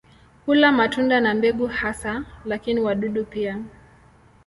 Hula 0.45 0.71
matunda 0.71 1.19
na 1.21 1.33
mbegu 1.33 1.67
hasa, 1.67 2.23
lakini 2.45 2.79
wadudu 2.81 3.25
pia. 3.25 3.61